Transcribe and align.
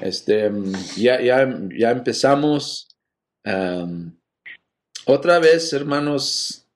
Este, 0.00 0.50
ya, 0.96 1.20
ya, 1.20 1.58
ya 1.76 1.90
empezamos. 1.90 2.88
am, 3.44 4.18
otra 5.06 5.38
vez, 5.38 5.72
hermanos, 5.72 6.66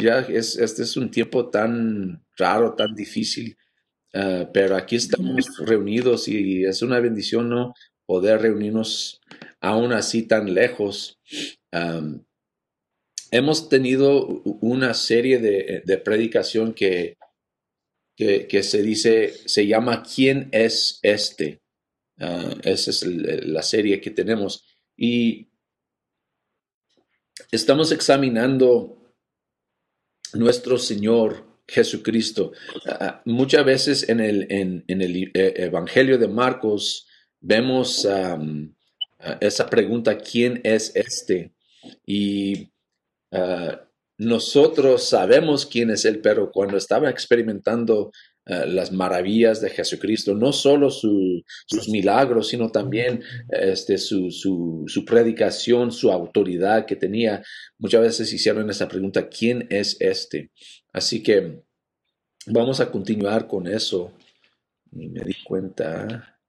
ya 0.00 0.20
es, 0.20 0.56
este 0.56 0.82
es 0.82 0.96
un 0.96 1.10
tiempo 1.10 1.48
tan 1.48 2.24
raro, 2.36 2.74
tan 2.74 2.94
difícil, 2.94 3.56
ah, 4.14 4.48
pero 4.52 4.76
aquí 4.76 4.96
estamos 4.96 5.58
reunidos 5.58 6.28
y 6.28 6.64
es 6.64 6.82
una 6.82 7.00
bendición, 7.00 7.48
¿no? 7.48 7.74
Poder 8.06 8.42
reunirnos 8.42 9.20
aún 9.60 9.92
así 9.92 10.22
tan 10.22 10.54
lejos. 10.54 11.18
Hemos 13.30 13.68
tenido 13.68 14.26
una 14.60 14.94
serie 14.94 15.38
de, 15.38 15.82
de 15.84 15.98
predicación 15.98 16.72
que, 16.72 17.18
que, 18.16 18.46
que 18.46 18.62
se 18.62 18.82
dice, 18.82 19.34
se 19.46 19.66
llama 19.66 20.02
¿Quién 20.02 20.48
es 20.52 20.98
este? 21.02 21.60
Ah, 22.20 22.54
esa 22.62 22.90
es 22.90 23.02
la 23.06 23.62
serie 23.62 24.00
que 24.00 24.10
tenemos. 24.10 24.64
Y 24.96 25.48
estamos 27.52 27.92
examinando 27.92 29.14
nuestro 30.34 30.78
Señor 30.78 31.46
Jesucristo. 31.66 32.52
Ah, 32.86 33.22
muchas 33.24 33.64
veces 33.64 34.08
en 34.08 34.20
el, 34.20 34.46
en, 34.50 34.84
el 34.88 35.30
eh, 35.34 35.54
Evangelio 35.56 36.18
de 36.18 36.28
Marcos 36.28 37.06
vemos 37.40 38.04
ah, 38.06 38.38
esa 39.40 39.68
pregunta, 39.68 40.18
¿quién 40.18 40.60
es 40.64 40.94
este? 40.96 41.54
Y 42.04 42.72
ah, 43.32 43.84
nosotros 44.16 45.04
sabemos 45.04 45.66
quién 45.66 45.90
es 45.90 46.04
Él, 46.04 46.20
pero 46.20 46.50
cuando 46.50 46.76
estaba 46.76 47.08
experimentando 47.10 48.10
ah, 48.48 48.64
las 48.66 48.92
maravillas 48.92 49.60
de 49.60 49.70
Jesucristo, 49.70 50.34
no 50.34 50.52
solo 50.52 50.90
su- 50.90 51.42
sus 51.66 51.88
milagros, 51.88 52.48
sino 52.48 52.70
también 52.70 53.22
este, 53.50 53.98
su, 53.98 54.30
su, 54.30 54.84
su 54.86 55.04
predicación, 55.04 55.92
su 55.92 56.10
autoridad 56.10 56.86
que 56.86 56.96
tenía, 56.96 57.42
muchas 57.78 58.02
veces 58.02 58.32
hicieron 58.32 58.68
esa 58.70 58.88
pregunta, 58.88 59.28
¿quién 59.28 59.66
es 59.70 59.96
este? 60.00 60.50
Así 60.92 61.22
que 61.22 61.62
vamos 62.46 62.80
a 62.80 62.90
continuar 62.90 63.46
con 63.46 63.66
eso. 63.66 64.12
Y 64.90 65.08
me 65.08 65.20
di 65.22 65.34
cuenta. 65.44 66.40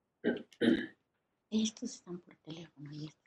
Estos 1.52 1.96
están 1.96 2.20
por 2.22 2.36
teléfono 2.38 2.90
y 2.94 3.06
estos 3.06 3.20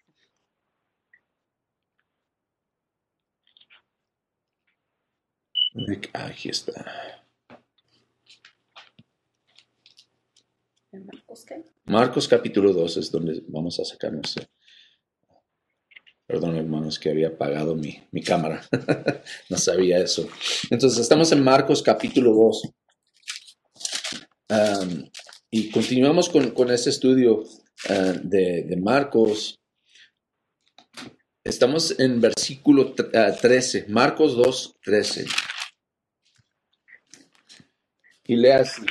Aquí 6.15 6.51
está. 6.51 7.22
Marcos 11.85 12.29
capítulo 12.29 12.73
2 12.73 12.97
es 12.99 13.11
donde 13.11 13.43
vamos 13.49 13.79
a 13.81 13.85
sacar 13.85 14.13
nuestro. 14.13 14.45
Perdón, 16.27 16.57
hermanos, 16.57 16.99
que 16.99 17.11
había 17.11 17.29
apagado 17.29 17.75
mi, 17.75 18.03
mi 18.11 18.23
cámara. 18.23 18.63
no 19.51 19.57
sabía 19.59 19.99
eso. 19.99 20.29
Entonces, 20.71 21.01
estamos 21.01 21.33
en 21.33 21.43
Marcos 21.43 21.83
capítulo 21.83 22.33
2. 22.33 22.63
Am, 24.49 25.11
y 25.51 25.71
continuamos 25.71 26.29
con, 26.29 26.51
con 26.53 26.71
este 26.71 26.91
estudio 26.91 27.45
ah, 27.89 28.15
de, 28.23 28.77
Marcos. 28.81 29.59
Estamos 31.45 31.99
en 31.99 32.21
versículo 32.21 32.95
tre- 32.95 33.11
ah, 33.15 33.37
13, 33.39 33.87
Marcos 33.89 34.37
2, 34.37 34.77
13. 34.85 35.27
Y 38.29 38.37
lea 38.37 38.61
así. 38.61 38.83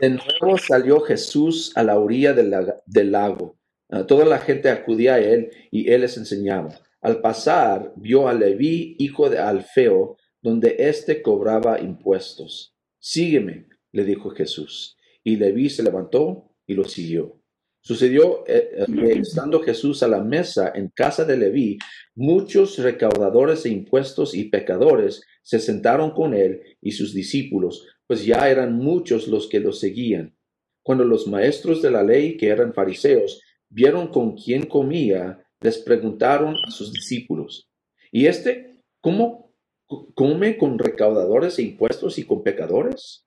De 0.00 0.08
nuevo 0.08 0.56
salió 0.56 1.00
Jesús 1.00 1.72
a 1.76 1.82
la 1.82 1.98
orilla 1.98 2.32
del, 2.32 3.10
lago. 3.12 3.58
Ah, 3.90 4.06
toda 4.06 4.24
la 4.24 4.38
gente 4.38 4.70
acudía 4.70 5.14
a 5.14 5.20
él 5.20 5.50
y 5.70 5.90
él 5.90 6.00
les 6.00 6.16
enseñaba. 6.16 6.80
Al 7.02 7.20
pasar, 7.20 7.92
vio 7.96 8.28
a 8.28 8.34
Leví, 8.34 8.96
hijo 8.98 9.28
de 9.28 9.38
Alfeo, 9.38 10.16
donde 10.40 10.76
éste 10.78 11.20
cobraba 11.20 11.80
impuestos. 11.80 12.74
Sígueme, 12.98 13.66
le 13.92 14.04
dijo 14.04 14.30
Jesús. 14.30 14.96
Y 15.22 15.36
Leví 15.36 15.68
se 15.68 15.82
levantó 15.82 16.50
y 16.66 16.74
lo 16.74 16.84
siguió. 16.84 17.40
Sucedió 17.82 18.44
eh, 18.46 18.70
eh, 18.76 18.86
que 18.86 19.12
estando 19.20 19.60
Jesús 19.60 20.02
a 20.02 20.08
la 20.08 20.22
mesa 20.22 20.72
en 20.74 20.88
casa 20.88 21.24
de 21.24 21.36
Leví, 21.36 21.78
muchos 22.14 22.78
recaudadores 22.78 23.62
de 23.62 23.70
impuestos 23.70 24.34
y 24.34 24.44
pecadores 24.44 25.22
se 25.42 25.58
sentaron 25.58 26.10
con 26.12 26.34
él 26.34 26.62
y 26.82 26.92
sus 26.92 27.14
discípulos, 27.14 27.86
pues 28.10 28.24
ya 28.24 28.50
eran 28.50 28.74
muchos 28.74 29.28
los 29.28 29.46
que 29.46 29.60
lo 29.60 29.72
seguían. 29.72 30.36
Cuando 30.82 31.04
los 31.04 31.28
maestros 31.28 31.80
de 31.80 31.92
la 31.92 32.02
ley, 32.02 32.36
que 32.36 32.48
eran 32.48 32.74
fariseos, 32.74 33.40
vieron 33.68 34.08
con 34.08 34.36
quién 34.36 34.66
comía, 34.66 35.46
les 35.60 35.78
preguntaron 35.78 36.56
a 36.66 36.72
sus 36.72 36.92
discípulos, 36.92 37.68
¿y 38.10 38.26
este 38.26 38.82
cómo 39.00 39.54
co- 39.86 40.12
come 40.16 40.58
con 40.58 40.76
recaudadores 40.80 41.58
de 41.58 41.62
impuestos 41.62 42.18
y 42.18 42.24
con 42.24 42.42
pecadores? 42.42 43.26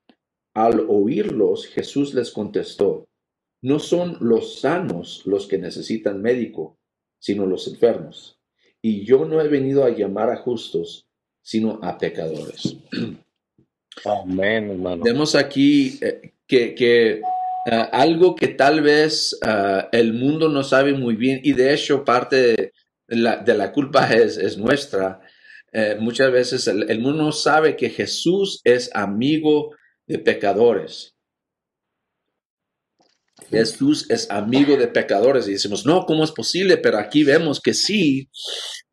Al 0.53 0.85
oírlos, 0.89 1.65
Jesús 1.67 2.13
les 2.13 2.29
contestó, 2.31 3.05
no 3.61 3.79
son 3.79 4.17
los 4.19 4.59
sanos 4.59 5.21
los 5.25 5.47
que 5.47 5.59
necesitan 5.59 6.21
médico, 6.21 6.75
sino 7.21 7.45
los 7.45 7.69
enfermos. 7.69 8.37
Y 8.81 9.05
yo 9.05 9.23
no 9.23 9.39
he 9.39 9.47
venido 9.47 9.85
a 9.85 9.91
llamar 9.91 10.29
a 10.29 10.35
justos, 10.41 11.05
sino 11.41 11.79
a 11.81 11.97
pecadores. 11.97 12.75
Amén, 14.05 14.71
hermano. 14.71 15.03
Vemos 15.03 15.35
aquí 15.35 15.99
eh, 16.01 16.33
que, 16.47 16.75
que, 16.75 17.21
ah, 17.71 17.89
algo 17.91 18.35
que 18.35 18.47
tal 18.49 18.81
vez 18.81 19.37
ah, 19.41 19.87
el 19.91 20.13
mundo 20.13 20.49
no 20.49 20.63
sabe 20.63 20.93
muy 20.93 21.15
bien 21.15 21.39
y 21.43 21.53
de 21.53 21.73
hecho 21.73 22.03
parte 22.03 22.35
de 22.35 22.73
la, 23.07 23.37
de 23.37 23.53
la 23.53 23.71
culpa 23.71 24.07
es, 24.13 24.37
es 24.37 24.57
nuestra. 24.57 25.21
Eh, 25.71 25.97
muchas 25.99 26.31
veces 26.31 26.67
el, 26.67 26.89
el 26.89 26.99
mundo 26.99 27.23
no 27.23 27.31
sabe 27.31 27.75
que 27.75 27.89
Jesús 27.89 28.61
es 28.63 28.89
amigo 28.93 29.71
de 30.07 30.19
pecadores. 30.19 31.15
Jesús 33.49 34.09
es 34.09 34.29
amigo 34.31 34.77
de 34.77 34.87
pecadores 34.87 35.47
y 35.47 35.53
decimos, 35.53 35.85
no, 35.85 36.05
¿cómo 36.05 36.23
es 36.23 36.31
posible? 36.31 36.77
Pero 36.77 36.97
aquí 36.97 37.23
vemos 37.23 37.59
que 37.61 37.73
sí, 37.73 38.29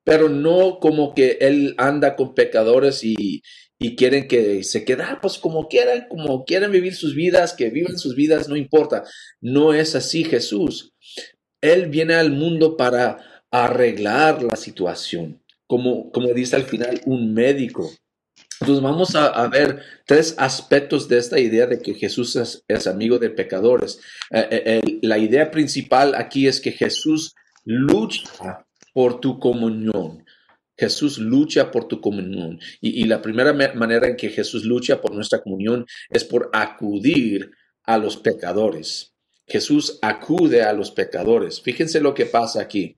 pero 0.04 0.28
no 0.28 0.78
como 0.80 1.14
que 1.14 1.38
Él 1.40 1.74
anda 1.78 2.16
con 2.16 2.34
pecadores 2.34 3.02
y, 3.04 3.42
y 3.82 3.96
quieren 3.96 4.28
que 4.28 4.62
se 4.62 4.84
queden, 4.84 5.06
ah, 5.06 5.18
pues 5.22 5.38
como 5.38 5.66
quieran, 5.66 6.06
como 6.10 6.44
quieran 6.44 6.70
vivir 6.70 6.94
sus 6.94 7.14
vidas, 7.14 7.54
que 7.54 7.70
vivan 7.70 7.98
sus 7.98 8.14
vidas, 8.14 8.46
no 8.46 8.54
importa. 8.54 9.04
No 9.40 9.72
es 9.72 9.94
así 9.96 10.22
Jesús. 10.22 10.92
Él 11.62 11.86
viene 11.86 12.14
al 12.14 12.30
mundo 12.30 12.76
para 12.76 13.44
arreglar 13.50 14.42
la 14.42 14.56
situación, 14.56 15.42
como, 15.66 16.12
como 16.12 16.28
dice 16.34 16.56
al 16.56 16.64
final 16.64 17.00
un 17.06 17.32
médico. 17.32 17.90
Entonces 18.60 18.82
vamos 18.82 19.14
a, 19.14 19.48
ver 19.48 19.80
tres 20.04 20.34
aspectos 20.36 21.08
de 21.08 21.16
esta 21.16 21.40
idea 21.40 21.66
de 21.66 21.80
que 21.80 21.94
Jesús 21.94 22.36
es, 22.36 22.86
amigo 22.86 23.18
de 23.18 23.30
pecadores. 23.30 23.98
Eh, 24.30 24.46
eh, 24.50 24.98
la 25.00 25.16
idea 25.16 25.50
principal 25.50 26.14
aquí 26.14 26.46
es 26.46 26.60
que 26.60 26.72
Jesús 26.72 27.34
lucha 27.64 28.66
por 28.92 29.20
tu 29.20 29.38
comunión. 29.38 30.22
Jesús 30.80 31.18
lucha 31.18 31.70
por 31.70 31.86
tu 31.88 32.00
comunión. 32.00 32.58
Y, 32.80 33.04
la 33.04 33.20
primera 33.20 33.52
ma- 33.52 33.74
manera 33.74 34.08
en 34.08 34.16
que 34.16 34.30
Jesús 34.30 34.64
lucha 34.64 35.00
por 35.02 35.14
nuestra 35.14 35.42
comunión 35.42 35.84
es 36.08 36.24
por 36.24 36.48
acudir 36.54 37.50
a 37.84 37.98
los 37.98 38.16
pecadores. 38.16 39.12
Jesús 39.46 39.98
acude 40.00 40.62
a 40.62 40.72
los 40.72 40.90
pecadores. 40.90 41.60
Fíjense 41.60 42.00
lo 42.00 42.14
que 42.14 42.24
pasa 42.24 42.62
aquí. 42.62 42.96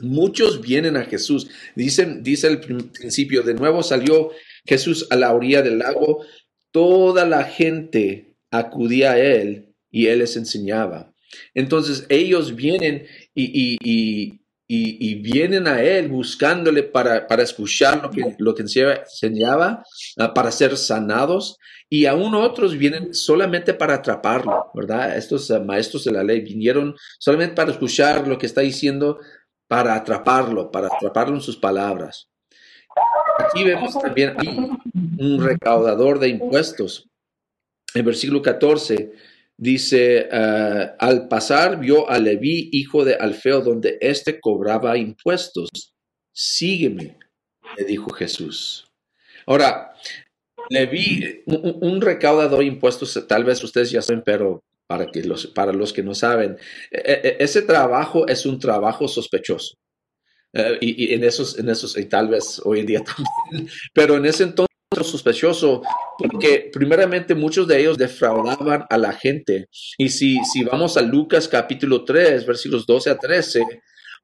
Muchos 0.00 0.60
vienen 0.60 0.96
a 0.96 1.04
Jesús. 1.04 1.48
Dicen, 1.76 2.22
dice 2.22 2.48
el 2.48 2.60
prin- 2.60 2.90
principio, 2.90 3.42
de 3.42 3.54
nuevo 3.54 3.82
salió 3.82 4.30
Jesús 4.66 5.06
a 5.10 5.16
la 5.16 5.32
orilla 5.32 5.62
del 5.62 5.78
lago. 5.78 6.24
Toda 6.72 7.24
la 7.26 7.44
gente 7.44 8.34
acudía 8.50 9.12
a 9.12 9.18
él 9.20 9.74
y 9.90 10.06
él 10.06 10.18
les 10.20 10.36
enseñaba. 10.36 11.12
Entonces 11.54 12.06
ellos 12.08 12.56
vienen 12.56 13.06
y- 13.34 13.76
y- 13.84 14.40
y- 14.68 15.14
vienen 15.16 15.66
a 15.66 15.80
él 15.82 16.08
buscándole 16.08 16.82
para, 16.82 17.26
para 17.26 17.42
escuchar 17.42 18.02
lo 18.02 18.10
que, 18.10 18.36
lo 18.38 18.54
que 18.54 18.62
enseñaba, 18.62 19.82
ah, 20.18 20.34
para 20.34 20.52
ser 20.52 20.76
sanados. 20.76 21.56
Y 21.90 22.04
aún 22.04 22.34
otros 22.34 22.76
vienen 22.76 23.14
solamente 23.14 23.72
para 23.72 23.94
atraparlo, 23.94 24.70
¿verdad? 24.74 25.16
Estos 25.16 25.50
ah, 25.50 25.58
maestros 25.58 26.04
de 26.04 26.12
la 26.12 26.22
ley 26.22 26.42
vinieron 26.42 26.94
solamente 27.18 27.54
para 27.54 27.72
escuchar 27.72 28.28
lo 28.28 28.36
que 28.36 28.44
está 28.46 28.60
diciendo, 28.60 29.18
para 29.66 29.94
atraparlo, 29.94 30.70
para 30.70 30.88
atraparlo 30.88 31.34
en 31.36 31.40
sus 31.40 31.56
palabras. 31.56 32.28
Aquí 33.38 33.64
vemos 33.64 33.98
también 33.98 34.34
un 35.18 35.42
recaudador 35.42 36.18
de 36.18 36.28
impuestos. 36.28 37.08
En 37.94 38.04
versículo 38.04 38.42
14 38.42 39.12
dice, 39.58 40.28
ah, 40.32 40.94
al 40.98 41.28
pasar 41.28 41.78
vio 41.78 42.08
a 42.08 42.18
Leví, 42.18 42.70
hijo 42.72 43.04
de 43.04 43.14
Alfeo, 43.16 43.60
donde 43.60 43.98
éste 44.00 44.40
cobraba 44.40 44.96
impuestos. 44.96 45.68
Sígueme, 46.32 47.18
le 47.76 47.84
dijo 47.84 48.10
Jesús. 48.10 48.86
Ahora, 49.46 49.92
Leví, 50.70 51.42
un, 51.46 51.78
un 51.80 52.00
recaudador 52.00 52.60
de 52.60 52.66
impuestos, 52.66 53.26
tal 53.26 53.44
vez 53.44 53.62
ustedes 53.62 53.90
ya 53.90 54.02
saben, 54.02 54.22
pero 54.24 54.62
para, 54.86 55.06
los, 55.24 55.46
para 55.48 55.72
los 55.72 55.92
que 55.92 56.02
no 56.02 56.14
saben, 56.14 56.56
e- 56.90 57.20
e- 57.24 57.36
ese 57.40 57.62
trabajo 57.62 58.26
es 58.28 58.46
un 58.46 58.58
trabajo 58.58 59.08
sospechoso. 59.08 59.74
Eh, 60.52 60.78
y 60.80 61.14
en 61.14 61.24
esos, 61.24 61.58
en 61.58 61.68
esos, 61.68 61.96
y 61.98 62.06
tal 62.06 62.28
vez 62.28 62.60
hoy 62.64 62.80
en 62.80 62.86
día 62.86 63.02
también, 63.50 63.68
pero 63.92 64.16
en 64.16 64.24
ese 64.26 64.44
entonces 64.44 64.67
sospechoso, 65.04 65.82
porque 66.18 66.70
primeramente 66.72 67.34
muchos 67.34 67.66
de 67.66 67.80
ellos 67.80 67.98
defraudaban 67.98 68.86
a 68.88 68.98
la 68.98 69.12
gente. 69.12 69.68
Y 69.96 70.08
si, 70.08 70.42
si 70.44 70.64
vamos 70.64 70.96
a 70.96 71.02
Lucas 71.02 71.48
capítulo 71.48 72.04
3, 72.04 72.46
versículos 72.46 72.86
12 72.86 73.10
a 73.10 73.18
13, 73.18 73.62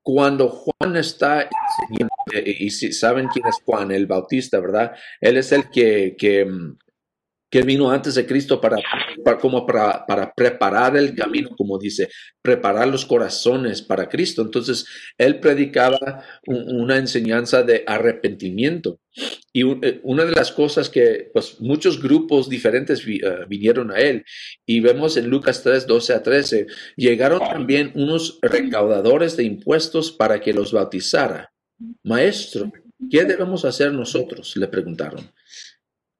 cuando 0.02 0.48
Juan 0.48 0.96
está 0.96 1.48
eh, 2.32 2.56
y 2.58 2.70
si 2.70 2.92
saben 2.92 3.28
quién 3.28 3.46
es 3.46 3.56
Juan, 3.64 3.90
el 3.90 4.06
Bautista, 4.06 4.60
¿verdad? 4.60 4.92
Él 5.20 5.38
es 5.38 5.50
el 5.52 5.70
que, 5.70 6.14
que, 6.18 6.44
mm, 6.44 6.76
que 7.54 7.62
vino 7.62 7.88
antes 7.88 8.16
de 8.16 8.26
Cristo 8.26 8.60
para, 8.60 8.78
como 9.40 9.64
para, 9.64 10.04
para 10.06 10.34
preparar 10.34 10.96
el 10.96 11.14
camino, 11.14 11.50
como 11.56 11.78
dice, 11.78 12.08
preparar 12.42 12.88
los 12.88 13.06
corazones 13.06 13.80
para 13.80 14.08
Cristo. 14.08 14.42
Entonces, 14.42 14.84
él 15.16 15.38
predicaba 15.38 16.24
un- 16.48 16.80
una 16.80 16.96
enseñanza 16.96 17.62
de 17.62 17.84
arrepentimiento. 17.86 18.98
Y 19.52 19.62
eh, 19.86 20.00
una 20.02 20.24
de 20.24 20.32
las 20.32 20.50
cosas 20.50 20.90
que 20.90 21.30
pues, 21.32 21.60
muchos 21.60 22.02
grupos 22.02 22.48
diferentes 22.48 23.06
eh, 23.06 23.20
vinieron 23.46 23.92
a 23.92 23.98
él, 23.98 24.24
y 24.66 24.80
vemos 24.80 25.16
en 25.16 25.28
Lucas 25.30 25.62
3, 25.62 25.86
12 25.86 26.12
a 26.12 26.24
13, 26.24 26.66
llegaron 26.96 27.38
también 27.38 27.92
unos 27.94 28.40
recaudadores 28.42 29.36
de 29.36 29.44
impuestos 29.44 30.10
para 30.10 30.40
que 30.40 30.52
los 30.52 30.72
bautizara. 30.72 31.52
Maestro, 32.02 32.72
¿qué 33.08 33.24
debemos 33.24 33.64
hacer 33.64 33.92
nosotros? 33.92 34.56
Le 34.56 34.66
preguntaron. 34.66 35.30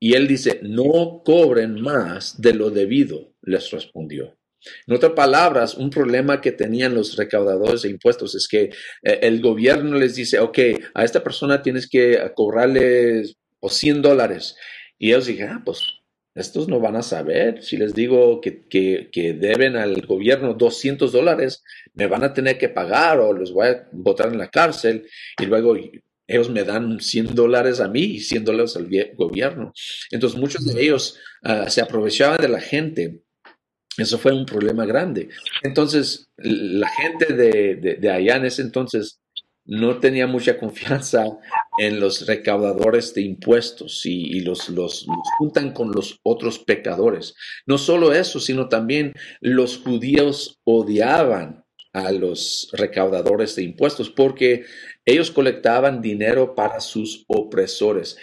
Y 0.04 0.12
él 0.16 0.28
dice, 0.28 0.60
no 0.60 1.22
cobren 1.24 1.80
más 1.80 2.38
de 2.38 2.52
lo 2.52 2.68
debido, 2.68 3.32
les 3.40 3.70
respondió. 3.70 4.36
En 4.86 4.94
otras 4.94 5.12
palabras, 5.12 5.78
un 5.78 5.88
problema 5.88 6.42
que 6.42 6.52
tenían 6.52 6.94
los 6.94 7.16
recaudadores 7.16 7.80
de 7.80 7.88
impuestos 7.88 8.34
es 8.34 8.46
que 8.46 8.64
eh, 8.64 9.18
el 9.22 9.40
gobierno 9.40 9.96
les 9.96 10.14
dice, 10.14 10.40
ok, 10.40 10.58
a 10.92 11.04
esta 11.04 11.24
persona 11.24 11.62
tienes 11.62 11.88
que 11.88 12.20
cobrarle 12.34 13.22
o 13.60 13.70
100 13.70 14.02
dólares. 14.02 14.56
Y 14.98 15.08
ellos 15.08 15.24
dijeron, 15.24 15.56
ah, 15.56 15.62
pues 15.64 15.80
estos 16.34 16.68
no 16.68 16.80
van 16.80 16.96
a 16.96 17.02
saber. 17.02 17.62
Si 17.62 17.78
les 17.78 17.94
digo 17.94 18.42
que, 18.42 18.68
que, 18.68 19.08
que 19.10 19.32
deben 19.32 19.74
al 19.74 20.02
gobierno 20.02 20.52
200 20.52 21.12
dólares, 21.12 21.64
me 21.94 22.08
van 22.08 22.24
a 22.24 22.34
tener 22.34 22.58
que 22.58 22.68
pagar 22.68 23.20
o 23.20 23.32
los 23.32 23.54
voy 23.54 23.68
a 23.68 23.88
botar 23.90 24.30
en 24.30 24.36
la 24.36 24.50
cárcel. 24.50 25.08
Y 25.40 25.46
luego 25.46 25.74
ellos 26.26 26.50
me 26.50 26.64
dan 26.64 27.00
100 27.00 27.34
dólares 27.34 27.80
a 27.80 27.88
mí 27.88 28.00
y 28.02 28.20
100 28.20 28.44
dólares 28.44 28.76
al 28.76 28.88
gobierno. 29.16 29.72
Entonces 30.10 30.38
muchos 30.38 30.64
de 30.66 30.82
ellos 30.82 31.18
ah, 31.42 31.68
se 31.70 31.80
aprovechaban 31.80 32.38
de 32.40 32.48
la 32.48 32.60
gente. 32.60 33.20
Eso 33.96 34.18
fue 34.18 34.32
un 34.32 34.44
problema 34.44 34.84
grande. 34.86 35.28
Entonces, 35.62 36.26
la 36.36 36.88
gente 36.88 37.32
de, 37.32 37.76
de- 37.76 37.94
de 37.94 38.10
allá 38.10 38.36
en 38.36 38.44
ese 38.46 38.62
entonces 38.62 39.20
no 39.66 39.98
tenía 40.00 40.26
mucha 40.26 40.58
confianza 40.58 41.24
en 41.78 42.00
los 42.00 42.26
recaudadores 42.26 43.14
de 43.14 43.22
impuestos 43.22 44.04
y, 44.04 44.36
y 44.36 44.40
los, 44.40 44.68
los, 44.68 45.06
los 45.06 45.28
juntan 45.38 45.72
con 45.72 45.92
los 45.92 46.18
otros 46.22 46.58
pecadores. 46.58 47.34
No 47.66 47.78
solo 47.78 48.12
eso, 48.12 48.40
sino 48.40 48.68
también 48.68 49.14
los 49.40 49.78
judíos 49.78 50.60
odiaban 50.64 51.63
a 51.94 52.12
los 52.12 52.70
recaudadores 52.74 53.56
de 53.56 53.64
impuestos 53.64 54.10
porque 54.10 54.64
ellos 55.06 55.30
colectaban 55.32 56.02
dinero 56.02 56.54
para 56.56 56.80
sus 56.80 57.24
opresores. 57.28 58.18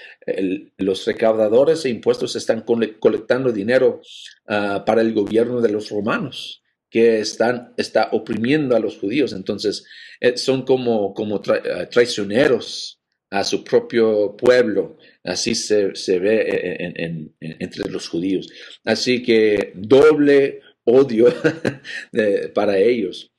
Los 0.78 1.06
recaudadores 1.08 1.84
de 1.84 1.92
impuestos 1.92 2.36
están 2.36 2.62
cole- 2.62 3.00
colectando 3.00 3.52
dinero 3.54 4.02
ah, 4.48 4.84
para 4.86 5.02
el 5.02 5.14
gobierno 5.14 5.62
de 5.62 5.72
los 5.72 5.90
romanos, 5.90 6.64
que 6.92 7.22
están, 7.22 7.74
está 7.78 8.10
oprimiendo 8.14 8.76
a 8.76 8.82
los 8.82 8.98
judíos. 9.00 9.34
Entonces, 9.34 9.86
eh, 10.22 10.38
son 10.38 10.64
como, 10.64 11.14
como 11.16 11.42
ah, 11.48 11.88
traicioneros 11.90 13.00
a 13.32 13.46
su 13.46 13.64
propio 13.64 14.36
pueblo. 14.38 14.98
Así 15.24 15.56
se, 15.56 15.96
se 15.96 16.20
ve 16.20 16.78
en- 16.80 16.94
en- 17.02 17.36
en- 17.42 17.58
entre 17.62 17.90
los 17.92 18.10
judíos. 18.10 18.50
Así 18.86 19.24
que 19.24 19.74
doble 19.76 20.62
odio 20.86 21.28
para 22.56 22.78
ellos. 22.78 23.31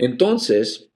Entonces, 0.00 0.88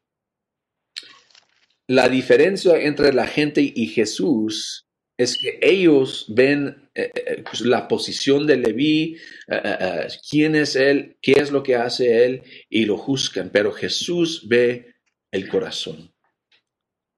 la 1.87 2.09
diferencia 2.09 2.81
entre 2.81 3.13
la 3.13 3.27
gente 3.27 3.61
y 3.75 3.87
Jesús 3.89 4.87
es 5.19 5.37
que 5.37 5.59
ellos 5.61 6.25
ven 6.29 6.89
eh, 6.95 7.11
eh, 7.15 7.43
pues, 7.43 7.61
la 7.61 7.87
posición 7.87 8.47
de 8.47 8.57
Leví, 8.57 9.17
eh, 9.49 9.61
eh, 9.63 9.77
eh, 9.81 10.09
quién 10.29 10.57
es 10.57 10.75
él, 10.75 11.17
qué 11.21 11.33
es 11.33 11.51
lo 11.51 11.63
que 11.63 11.77
hace 11.77 12.25
él, 12.25 12.43
y 12.71 12.87
lo 12.87 12.97
juzgan. 12.97 13.51
Pero 13.53 13.73
Jesús 13.73 14.49
ve 14.49 14.95
el 15.31 15.49
corazón. 15.49 16.11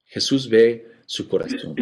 Jesús 0.06 0.48
ve 0.48 0.86
su 1.06 1.28
corazón. 1.28 1.76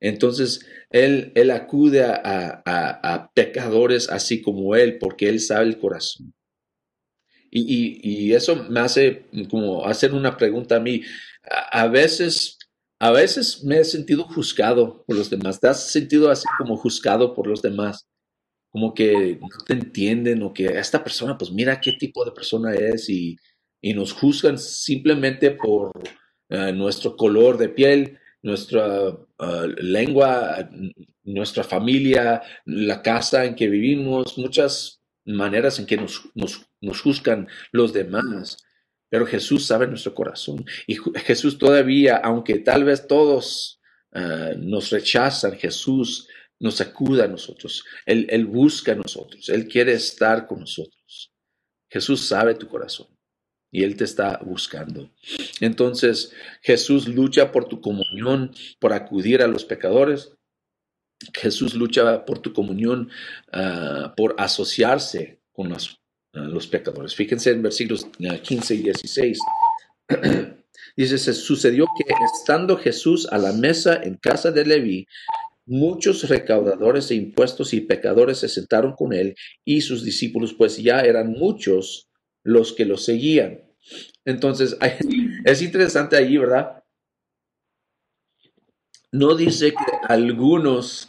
Entonces, 0.00 0.64
él, 0.90 1.32
él 1.34 1.50
acude 1.50 2.04
a- 2.04 2.62
a 2.64 3.30
pecadores 3.34 4.08
así 4.08 4.40
como 4.40 4.76
él, 4.76 4.98
porque 4.98 5.28
él 5.28 5.40
sabe 5.40 5.66
el 5.66 5.78
corazón. 5.78 6.32
Y, 7.56 8.32
eso 8.34 8.56
me 8.68 8.80
hace 8.80 9.26
como 9.48 9.86
hacer 9.86 10.12
una 10.12 10.36
pregunta 10.36 10.76
a 10.76 10.80
mí. 10.80 11.02
A, 11.70 11.86
veces, 11.86 12.58
a 12.98 13.12
veces 13.12 13.62
me 13.62 13.78
he 13.78 13.84
sentido 13.84 14.24
juzgado 14.24 15.04
por 15.06 15.16
los 15.16 15.30
demás. 15.30 15.60
¿Te 15.60 15.68
has 15.68 15.88
sentido 15.90 16.30
así 16.30 16.46
como 16.58 16.76
juzgado 16.76 17.32
por 17.32 17.46
los 17.46 17.62
demás? 17.62 18.08
Como 18.70 18.92
que 18.92 19.38
no 19.40 19.48
te 19.64 19.74
entienden 19.74 20.42
o 20.42 20.52
que 20.52 20.66
esta 20.66 21.04
persona, 21.04 21.38
pues 21.38 21.52
mira 21.52 21.80
qué 21.80 21.92
tipo 21.92 22.24
de 22.24 22.32
persona 22.32 22.74
es 22.74 23.08
y, 23.08 23.36
y 23.80 23.94
nos 23.94 24.12
juzgan 24.12 24.58
simplemente 24.58 25.52
por 25.52 25.92
eh, 26.48 26.72
nuestro 26.72 27.16
color 27.16 27.56
de 27.56 27.68
piel, 27.68 28.18
nuestra 28.42 29.08
eh, 29.38 29.74
lengua, 29.78 30.68
nuestra 31.22 31.62
familia, 31.62 32.42
la 32.64 33.00
casa 33.00 33.44
en 33.44 33.54
que 33.54 33.68
vivimos, 33.68 34.36
muchas 34.38 35.03
maneras 35.24 35.78
en 35.78 35.86
que 35.86 35.96
nos, 35.96 36.28
nos, 36.34 36.66
nos 36.80 37.00
juzgan 37.00 37.48
los 37.72 37.92
demás. 37.92 38.58
Pero 39.08 39.26
Jesús 39.26 39.66
sabe 39.66 39.86
nuestro 39.86 40.14
corazón. 40.14 40.64
Y 40.86 40.96
Jesús 41.24 41.58
todavía, 41.58 42.16
aunque 42.16 42.58
tal 42.58 42.84
vez 42.84 43.06
todos 43.06 43.80
eh, 44.12 44.54
nos 44.58 44.90
rechazan, 44.90 45.56
Jesús 45.56 46.28
nos 46.58 46.80
acuda 46.80 47.24
a 47.24 47.28
nosotros. 47.28 47.84
Él, 48.06 48.26
él 48.30 48.46
busca 48.46 48.92
a 48.92 48.96
nosotros. 48.96 49.48
Él 49.48 49.68
quiere 49.68 49.92
estar 49.92 50.46
con 50.46 50.60
nosotros. 50.60 51.32
Jesús 51.88 52.26
sabe 52.26 52.54
tu 52.54 52.66
corazón 52.66 53.06
y 53.74 53.82
Él 53.82 53.96
te 53.96 54.04
está 54.04 54.40
buscando. 54.44 55.10
Entonces, 55.60 56.32
Jesús 56.62 57.08
lucha 57.08 57.50
por 57.50 57.68
tu 57.68 57.80
comunión, 57.80 58.52
por 58.78 58.92
acudir 58.92 59.42
a 59.42 59.48
los 59.48 59.64
pecadores. 59.64 60.32
Jesús 61.32 61.74
lucha 61.74 62.24
por 62.24 62.38
tu 62.40 62.52
comunión, 62.52 63.08
ah, 63.52 64.14
por 64.16 64.34
asociarse 64.38 65.40
con 65.52 65.68
los, 65.68 66.00
ah, 66.34 66.40
los 66.40 66.66
pecadores. 66.66 67.14
Fíjense 67.14 67.50
en 67.50 67.62
versículos 67.62 68.06
ah, 68.28 68.38
15 68.38 68.74
y 68.74 68.78
16. 68.78 69.38
Dice, 70.96 71.18
se 71.18 71.32
sucedió 71.32 71.86
que 71.96 72.04
estando 72.24 72.76
Jesús 72.76 73.26
a 73.30 73.38
la 73.38 73.52
mesa 73.52 74.00
en 74.02 74.14
casa 74.16 74.52
de 74.52 74.64
Leví, 74.64 75.06
muchos 75.66 76.28
recaudadores 76.28 77.08
de 77.08 77.16
impuestos 77.16 77.74
y 77.74 77.80
pecadores 77.80 78.38
se 78.38 78.48
sentaron 78.48 78.92
con 78.92 79.12
él 79.12 79.34
y 79.64 79.80
sus 79.80 80.04
discípulos, 80.04 80.54
pues 80.54 80.76
ya 80.76 81.00
eran 81.00 81.32
muchos 81.32 82.08
los 82.44 82.72
que 82.72 82.84
lo 82.84 82.96
seguían. 82.96 83.60
Entonces, 84.24 84.76
es 85.44 85.62
interesante 85.62 86.16
allí, 86.16 86.36
¿verdad? 86.38 86.83
No 89.14 89.36
dice 89.36 89.70
que 89.70 89.76
algunos 90.08 91.08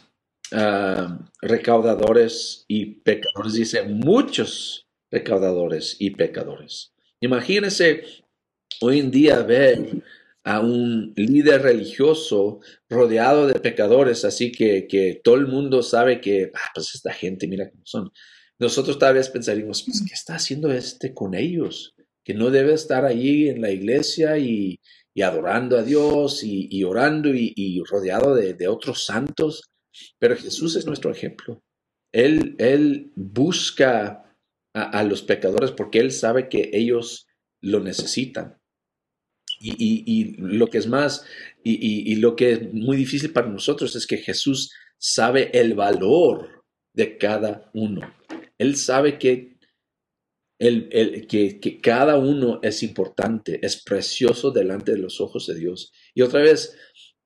ah, 0.52 1.28
recaudadores 1.42 2.64
y 2.68 3.00
pecadores, 3.00 3.54
dice 3.54 3.82
muchos 3.82 4.86
recaudadores 5.10 5.96
y 5.98 6.10
pecadores. 6.10 6.92
Imagínense 7.18 8.04
hoy 8.80 9.00
en 9.00 9.10
día 9.10 9.42
ver 9.42 10.04
a 10.44 10.60
un 10.60 11.14
líder 11.16 11.62
religioso 11.62 12.60
rodeado 12.88 13.48
de 13.48 13.58
pecadores, 13.58 14.24
así 14.24 14.52
que, 14.52 14.86
que 14.86 15.20
todo 15.24 15.34
el 15.34 15.48
mundo 15.48 15.82
sabe 15.82 16.20
que, 16.20 16.52
ah, 16.54 16.70
pues 16.72 16.94
esta 16.94 17.12
gente, 17.12 17.48
mira 17.48 17.68
cómo 17.68 17.82
son. 17.84 18.12
Nosotros 18.60 19.00
tal 19.00 19.14
vez 19.14 19.28
pensaríamos, 19.30 19.82
pues, 19.82 20.04
¿qué 20.06 20.14
está 20.14 20.36
haciendo 20.36 20.70
este 20.70 21.12
con 21.12 21.34
ellos? 21.34 21.96
Que 22.22 22.34
no 22.34 22.52
debe 22.52 22.72
estar 22.72 23.04
allí 23.04 23.48
en 23.48 23.62
la 23.62 23.72
iglesia 23.72 24.38
y, 24.38 24.78
y 25.16 25.22
adorando 25.22 25.78
a 25.78 25.82
Dios 25.82 26.44
y, 26.44 26.84
orando 26.84 27.30
y, 27.32 27.82
rodeado 27.88 28.34
de, 28.34 28.68
otros 28.68 29.06
santos. 29.06 29.62
Pero 30.18 30.36
Jesús 30.36 30.76
es 30.76 30.84
nuestro 30.84 31.10
ejemplo. 31.10 31.62
Él, 32.12 32.54
él 32.58 33.12
busca 33.16 34.36
a, 34.74 35.02
los 35.04 35.22
pecadores 35.22 35.72
porque 35.72 36.00
Él 36.00 36.12
sabe 36.12 36.50
que 36.50 36.68
ellos 36.74 37.26
lo 37.62 37.80
necesitan. 37.80 38.58
Y, 39.58 40.04
y- 40.04 40.36
lo 40.36 40.66
que 40.66 40.76
es 40.76 40.86
más, 40.86 41.24
y 41.64 42.14
lo 42.16 42.36
que 42.36 42.52
es 42.52 42.74
muy 42.74 42.98
difícil 42.98 43.32
para 43.32 43.48
nosotros 43.48 43.96
es 43.96 44.06
que 44.06 44.18
Jesús 44.18 44.70
sabe 44.98 45.50
el 45.58 45.72
valor 45.72 46.62
de 46.92 47.16
cada 47.16 47.70
uno. 47.72 48.02
Él 48.58 48.76
sabe 48.76 49.18
que 49.18 49.55
el, 50.58 50.88
el- 50.92 51.26
que, 51.26 51.60
que 51.60 51.80
cada 51.80 52.18
uno 52.18 52.60
es 52.62 52.82
importante, 52.82 53.58
es 53.64 53.82
precioso 53.82 54.50
delante 54.50 54.92
de 54.92 54.98
los 54.98 55.20
ojos 55.20 55.46
de 55.46 55.54
Dios. 55.56 55.92
Y 56.14 56.22
otra 56.22 56.40
vez, 56.40 56.76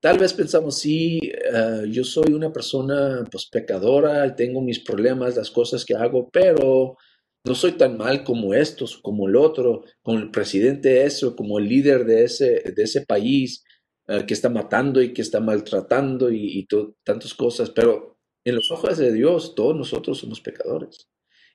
tal 0.01 0.19
vez 0.19 0.33
pensamos, 0.35 0.79
sí, 0.79 1.21
eh, 1.25 1.85
yo 1.91 2.05
soy 2.05 2.33
una 2.33 2.53
persona 2.53 3.25
pues 3.31 3.47
pecadora, 3.47 4.35
tengo 4.37 4.61
mis 4.63 4.81
problemas, 4.81 5.37
las 5.37 5.51
cosas 5.51 5.85
que 5.85 5.95
hago, 5.95 6.29
pero 6.31 6.97
no 7.45 7.55
soy 7.55 7.73
tan 7.73 7.97
mal 7.97 8.25
como 8.25 8.55
estos, 8.55 8.99
como 8.99 9.29
el 9.29 9.37
otro, 9.37 9.85
como 10.03 10.19
el 10.19 10.31
presidente 10.31 11.05
eso, 11.05 11.35
como 11.37 11.59
el 11.59 11.69
líder 11.69 12.05
de 12.05 12.25
ese, 12.25 12.63
de 12.75 12.83
ese 12.83 13.07
país 13.07 13.65
eh, 14.09 14.25
que 14.27 14.35
está 14.35 14.49
matando 14.49 15.01
y 15.03 15.13
que 15.13 15.23
está 15.23 15.41
maltratando 15.41 16.31
y, 16.31 16.59
y 16.61 16.67
tantas 17.05 17.35
cosas, 17.35 17.71
pero 17.71 18.19
en 18.45 18.57
los 18.57 18.71
ojos 18.71 18.99
de 18.99 19.13
Dios 19.13 19.55
todos 19.55 19.77
nosotros 19.77 20.19
somos 20.19 20.41
pecadores. 20.41 21.09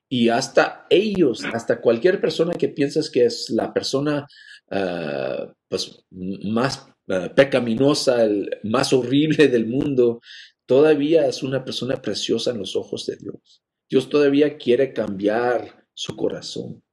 Y 0.10 0.30
hasta 0.30 0.86
ellos, 0.90 1.44
hasta 1.46 1.82
cualquier 1.82 2.22
persona 2.22 2.54
que 2.54 2.70
piensas 2.70 3.10
que 3.10 3.26
es 3.26 3.50
la 3.50 3.74
persona 3.74 4.28
ah, 4.72 5.54
pues, 5.68 6.06
más 6.12 6.88
ah, 7.10 7.32
pecaminosa, 7.36 8.24
el 8.24 8.50
más 8.64 8.94
horrible 8.94 9.48
del 9.48 9.66
mundo, 9.68 10.22
todavía 10.66 11.28
es 11.28 11.44
una 11.44 11.64
persona 11.66 12.02
preciosa 12.02 12.52
en 12.52 12.60
los 12.60 12.76
ojos 12.76 13.06
de 13.06 13.18
Dios. 13.18 13.62
Dios 13.90 14.10
todavía 14.10 14.58
quiere 14.58 14.94
cambiar 14.94 15.86
su 15.94 16.16
corazón. 16.16 16.84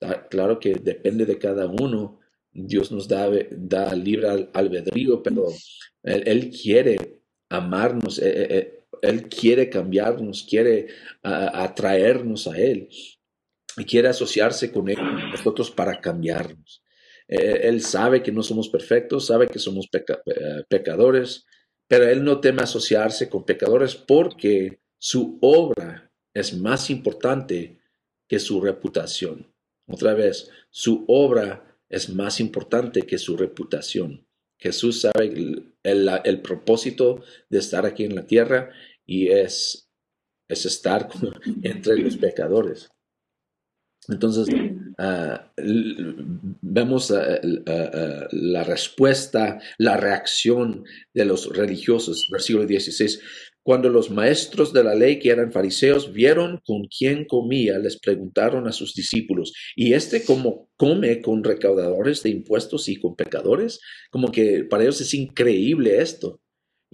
Ah, 0.00 0.26
Claro 0.28 0.58
que 0.58 0.74
depende 0.74 1.26
de 1.26 1.38
cada 1.38 1.66
uno. 1.66 2.20
Dios 2.52 2.92
nos 2.92 3.08
da, 3.08 3.28
da 3.50 3.94
libre 3.94 4.28
al- 4.28 4.50
albedrío, 4.52 5.22
pero 5.22 5.46
Él, 6.02 6.22
Él 6.26 6.50
quiere 6.50 7.22
amarnos, 7.48 8.18
eh, 8.18 8.28
eh, 8.42 8.46
eh, 8.58 8.81
Él 9.02 9.28
quiere 9.28 9.68
cambiarnos, 9.68 10.46
quiere 10.48 10.86
atraernos 11.22 12.46
a 12.46 12.56
Él 12.56 12.88
y 13.76 13.84
quiere 13.84 14.08
asociarse 14.08 14.70
con 14.70 14.88
Él, 14.88 14.98
nosotros 15.30 15.70
para 15.70 16.00
cambiarnos. 16.00 16.82
Eh, 17.28 17.68
él 17.68 17.82
sabe 17.82 18.22
que 18.22 18.32
no 18.32 18.42
somos 18.42 18.68
perfectos, 18.68 19.26
sabe 19.26 19.48
que 19.48 19.58
somos 19.58 19.88
eh, 19.92 20.64
pecadores, 20.68 21.46
pero 21.88 22.08
Él 22.08 22.24
no 22.24 22.40
teme 22.40 22.62
asociarse 22.62 23.28
con 23.28 23.44
pecadores 23.44 23.94
porque 23.94 24.80
su 24.98 25.38
obra 25.40 26.12
es 26.34 26.54
más 26.54 26.90
importante 26.90 27.78
que 28.28 28.38
su 28.38 28.60
reputación. 28.60 29.52
Otra 29.86 30.14
vez, 30.14 30.50
su 30.70 31.04
obra 31.08 31.78
es 31.88 32.08
más 32.08 32.40
importante 32.40 33.02
que 33.02 33.18
su 33.18 33.36
reputación. 33.36 34.26
Jesús 34.58 35.00
sabe 35.00 35.64
el 35.82 36.40
propósito 36.40 37.22
de 37.48 37.58
estar 37.58 37.84
aquí 37.84 38.04
en 38.04 38.14
la 38.14 38.26
tierra 38.26 38.70
y 39.12 39.28
es, 39.28 39.90
es 40.48 40.64
estar 40.64 41.08
entre 41.62 41.98
los 41.98 42.16
pecadores. 42.16 42.88
Entonces, 44.08 44.48
ah, 44.98 45.52
vemos 45.56 47.10
ah, 47.12 47.38
ah, 47.66 48.28
la 48.32 48.64
respuesta, 48.64 49.60
la 49.78 49.96
reacción 49.96 50.84
de 51.14 51.24
los 51.24 51.54
religiosos. 51.54 52.26
Versículo 52.32 52.66
16. 52.66 53.20
Cuando 53.64 53.90
los 53.90 54.10
maestros 54.10 54.72
de 54.72 54.82
la 54.82 54.96
ley, 54.96 55.20
que 55.20 55.30
eran 55.30 55.52
fariseos, 55.52 56.12
vieron 56.12 56.60
con 56.66 56.82
quién 56.86 57.26
comía, 57.26 57.78
les 57.78 57.96
preguntaron 57.96 58.66
a 58.66 58.72
sus 58.72 58.92
discípulos, 58.92 59.52
¿y 59.76 59.92
este 59.92 60.24
cómo 60.24 60.68
come 60.76 61.20
con 61.20 61.44
recaudadores 61.44 62.24
de 62.24 62.30
impuestos 62.30 62.88
y 62.88 62.98
con 62.98 63.14
pecadores? 63.14 63.78
Como 64.10 64.32
que 64.32 64.64
para 64.64 64.82
ellos 64.82 65.00
es 65.00 65.14
increíble 65.14 66.02
esto. 66.02 66.41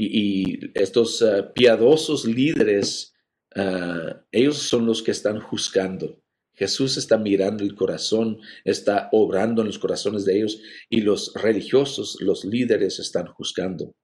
Y, 0.00 0.70
estos 0.80 1.22
ah, 1.22 1.52
piadosos 1.52 2.24
líderes, 2.24 3.14
ah, 3.56 4.24
ellos 4.30 4.56
son 4.58 4.86
los 4.86 5.02
que 5.02 5.10
están 5.10 5.40
juzgando. 5.40 6.22
Jesús 6.54 6.96
está 6.96 7.18
mirando 7.18 7.64
el 7.64 7.74
corazón, 7.74 8.38
está 8.64 9.08
obrando 9.12 9.62
en 9.62 9.68
los 9.68 9.78
corazones 9.78 10.24
de 10.24 10.36
ellos 10.38 10.60
y 10.88 11.00
los 11.00 11.32
religiosos, 11.34 12.16
los 12.20 12.44
líderes 12.44 12.98
están 12.98 13.26
juzgando. 13.26 13.94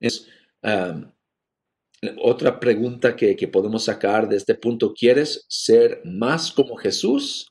Es 0.00 0.26
otra 2.22 2.60
pregunta 2.60 3.14
que, 3.14 3.36
que 3.36 3.48
podemos 3.48 3.84
sacar 3.84 4.28
de 4.28 4.36
este 4.36 4.54
punto. 4.54 4.94
¿Quieres 4.94 5.44
ser 5.48 6.00
más 6.04 6.50
como 6.50 6.76
Jesús 6.76 7.48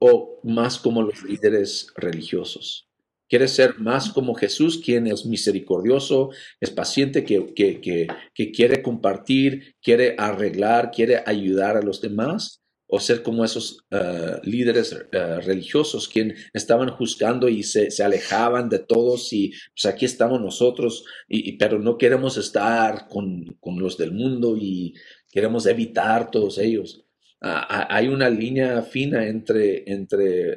o 0.00 0.40
más 0.42 0.78
como 0.78 1.02
los 1.02 1.22
líderes 1.22 1.88
religiosos? 1.96 2.88
¿Quieres 3.28 3.52
ser 3.52 3.78
más 3.78 4.10
como 4.10 4.34
Jesús, 4.34 4.80
quien 4.84 5.06
es 5.08 5.26
misericordioso, 5.26 6.30
es 6.60 6.70
paciente, 6.70 7.24
que, 7.24 7.52
que, 7.54 7.80
que, 7.80 8.52
quiere 8.52 8.82
compartir, 8.82 9.74
quiere 9.82 10.14
arreglar, 10.16 10.92
quiere 10.92 11.22
ayudar 11.26 11.76
a 11.76 11.82
los 11.82 12.00
demás? 12.00 12.62
o 12.88 13.00
ser 13.00 13.24
como 13.24 13.44
esos 13.44 13.84
uh, 13.90 14.38
líderes 14.44 14.92
uh, 14.92 15.40
religiosos 15.44 16.08
quien 16.08 16.36
estaban 16.52 16.88
juzgando 16.90 17.48
y 17.48 17.64
se, 17.64 17.90
se, 17.90 18.04
alejaban 18.04 18.68
de 18.68 18.78
todos 18.78 19.32
y 19.32 19.52
pues 19.74 19.92
aquí 19.92 20.04
estamos 20.04 20.40
nosotros, 20.40 21.04
y, 21.26 21.56
pero 21.56 21.80
no 21.80 21.98
queremos 21.98 22.36
estar 22.36 23.08
con, 23.08 23.56
con, 23.58 23.80
los 23.80 23.96
del 23.98 24.12
mundo 24.12 24.56
y 24.56 24.94
queremos 25.32 25.66
evitar 25.66 26.30
todos 26.30 26.58
ellos. 26.58 27.04
Uh, 27.42 27.58
hay 27.68 28.06
una 28.06 28.30
línea 28.30 28.82
fina 28.82 29.26
entre, 29.26 29.82
entre 29.92 30.56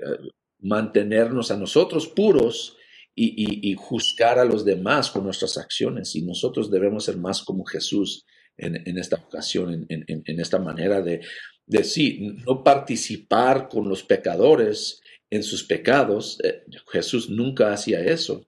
mantenernos 0.60 1.52
a 1.52 1.58
nosotros 1.58 2.08
puros 2.08 2.76
y, 3.16 3.28
y, 3.28 3.72
y, 3.72 3.76
juzgar 3.76 4.40
a 4.40 4.46
los 4.46 4.64
demás 4.64 5.10
con 5.12 5.24
nuestras 5.24 5.58
acciones 5.58 6.16
y 6.16 6.22
nosotros 6.22 6.72
debemos 6.72 7.06
ser 7.06 7.18
más 7.18 7.42
como 7.44 7.66
Jesús 7.66 8.26
en, 8.58 8.82
en 8.88 8.98
esta 8.98 9.18
ocasión, 9.18 9.86
en, 9.90 10.06
en, 10.08 10.40
esta 10.40 10.60
manera 10.60 11.02
de, 11.02 11.22
de 11.66 11.84
sí, 11.84 12.38
no 12.46 12.64
participar 12.64 13.68
con 13.68 13.90
los 13.90 14.04
pecadores 14.04 15.02
en 15.30 15.44
sus 15.44 15.64
pecados. 15.64 16.40
Eh, 16.44 16.64
Jesús 16.92 17.30
nunca 17.30 17.74
hacía 17.74 18.02
eso, 18.02 18.48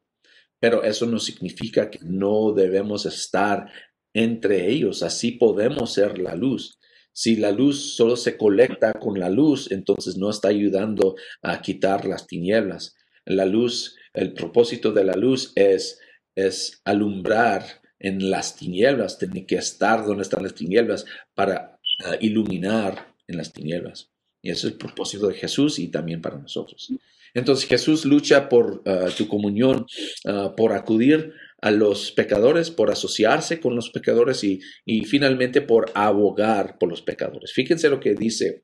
pero 0.60 0.84
eso 0.84 1.06
no 1.06 1.20
significa 1.20 1.90
que 1.90 2.00
no 2.04 2.52
debemos 2.52 3.06
estar 3.06 3.72
entre 4.14 4.70
ellos. 4.70 5.04
Así 5.04 5.32
podemos 5.32 5.94
ser 5.94 6.20
la 6.20 6.36
luz. 6.36 6.78
Si 7.14 7.36
la 7.36 7.52
luz 7.52 7.96
solo 7.96 8.16
se 8.16 8.38
colecta 8.38 8.94
con 8.94 9.20
la 9.20 9.30
luz, 9.30 9.72
entonces 9.72 10.18
no 10.18 10.30
está 10.30 10.48
ayudando 10.48 11.16
a 11.42 11.62
quitar 11.62 12.06
las 12.06 12.28
tinieblas. 12.28 12.96
La 13.26 13.46
luz, 13.46 13.96
el 14.14 14.34
propósito 14.34 14.92
de 14.92 15.04
la 15.04 15.14
luz 15.14 15.52
es, 15.56 16.00
es 16.36 16.82
alumbrar 16.86 17.64
en 18.00 18.32
las 18.32 18.56
tinieblas, 18.56 19.20
tiene 19.20 19.46
que 19.46 19.56
estar 19.56 20.06
donde 20.06 20.24
están 20.24 20.44
las 20.44 20.56
tinieblas 20.56 21.06
para 21.36 21.80
uh, 22.06 22.16
iluminar 22.20 23.14
en 23.28 23.38
las 23.38 23.54
tinieblas. 23.54 24.10
Y 24.42 24.50
ese 24.50 24.68
es 24.68 24.74
el 24.74 24.78
propósito 24.80 25.28
de 25.28 25.36
Jesús 25.36 25.78
y 25.78 25.90
también 25.90 26.22
para 26.22 26.40
nosotros. 26.40 26.92
Entonces 27.34 27.68
Jesús 27.68 28.06
lucha 28.06 28.50
por 28.50 28.82
uh, 28.86 29.10
tu 29.16 29.28
comunión, 29.28 29.86
uh, 30.26 30.56
por 30.56 30.74
acudir 30.74 31.34
a 31.62 31.72
los 31.72 32.12
pecadores, 32.12 32.72
por 32.72 32.90
asociarse 32.92 33.60
con 33.60 33.76
los 33.76 33.90
pecadores 33.92 34.44
y, 34.44 34.60
y, 34.86 35.06
finalmente 35.06 35.62
por 35.62 35.92
abogar 35.94 36.78
por 36.80 36.90
los 36.90 37.02
pecadores. 37.02 37.54
Fíjense 37.54 37.90
lo 37.90 38.00
que 38.00 38.16
dice 38.16 38.64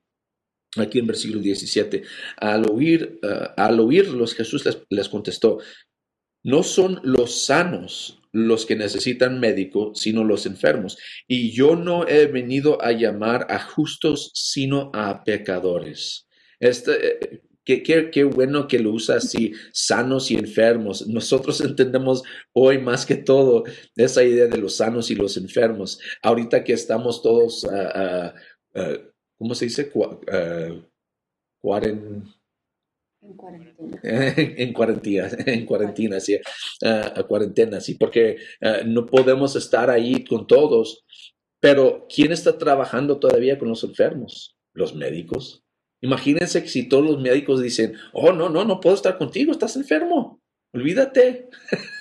aquí 0.75 1.00
en 1.00 1.08
versículo 1.08 1.42
17. 1.42 2.04
Al, 2.38 2.70
oír, 2.70 3.20
uh, 3.24 3.54
al 3.56 3.80
oírlos, 3.80 4.34
Jesús 4.34 4.66
les, 4.66 4.80
les 4.89 5.10
contestó, 5.10 5.60
no 6.44 6.63
son 6.63 7.00
los 7.04 7.46
sanos 7.46 8.22
los 8.32 8.66
que 8.66 8.75
necesitan 8.75 9.39
médico, 9.39 9.94
sino 9.96 10.24
los 10.24 10.46
enfermos. 10.46 10.98
Y 11.27 11.51
yo 11.51 11.75
no 11.75 12.08
he 12.08 12.27
venido 12.27 12.82
a 12.82 12.92
llamar 12.92 13.48
a 13.50 13.60
justos, 13.60 14.32
sino 14.34 14.92
a 14.94 15.24
pecadores. 15.24 16.27
Este, 16.60 17.42
qué, 17.67 17.83
qué, 17.83 18.09
qué 18.09 18.24
bueno 18.24 18.65
que 18.65 18.79
lo 18.79 18.91
usa 18.91 19.17
así, 19.17 19.51
sanos 19.74 20.31
y 20.31 20.36
enfermos. 20.36 21.05
Nosotros 21.05 21.59
entendemos 21.59 22.24
hoy 22.53 22.77
más 22.77 23.05
que 23.05 23.17
todo 23.17 23.65
esa 23.97 24.24
idea 24.24 24.47
de 24.47 24.57
los 24.57 24.77
sanos 24.77 25.12
y 25.12 25.15
los 25.15 25.36
enfermos. 25.36 26.00
Ahorita 26.24 26.63
que 26.63 26.71
estamos 26.71 27.21
todos, 27.21 27.65
uh, 27.65 27.67
uh, 27.67 28.79
uh, 28.79 28.97
¿cómo 29.38 29.53
se 29.53 29.65
dice? 29.65 29.91
Cuaren 29.91 30.86
en 33.21 33.36
cuarentena. 33.36 34.00
en 34.03 34.74
cuarentena, 34.74 35.29
en 35.45 35.65
cuarentena, 35.65 36.19
sí, 36.21 36.39
uh, 36.86 37.21
cuarentena, 37.27 37.81
sí, 37.81 37.95
porque 37.95 38.38
no 38.86 39.05
podemos 39.05 39.57
estar 39.57 39.89
ahí 39.89 40.24
con 40.24 40.47
todos. 40.47 41.03
Pero 41.59 42.07
¿quién 42.07 42.31
está 42.31 42.57
trabajando 42.57 43.19
todavía 43.19 43.59
con 43.59 43.67
los 43.67 43.83
enfermos? 43.83 44.55
Los 44.74 44.95
médicos. 44.95 45.66
Imagínense 46.01 46.62
que 46.62 46.70
si 46.70 46.88
todos 46.88 47.06
los 47.06 47.22
médicos 47.22 47.62
dicen, 47.62 47.96
oh, 48.13 48.32
no, 48.32 48.50
no, 48.50 48.66
no 48.66 48.80
puedo 48.80 48.96
estar 48.96 49.18
contigo, 49.18 49.51
estás 49.51 49.75
enfermo, 49.75 50.42
olvídate. 50.74 51.50